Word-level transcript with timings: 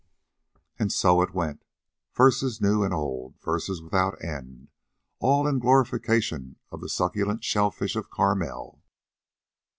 And 0.79 0.91
so 0.91 1.21
it 1.21 1.31
went, 1.35 1.63
verses 2.15 2.59
new 2.59 2.83
and 2.83 2.91
old, 2.91 3.39
verses 3.39 3.83
without 3.83 4.19
end, 4.25 4.69
all 5.19 5.45
in 5.45 5.59
glorification 5.59 6.55
of 6.71 6.81
the 6.81 6.89
succulent 6.89 7.43
shellfish 7.43 7.95
of 7.95 8.09
Carmel. 8.09 8.81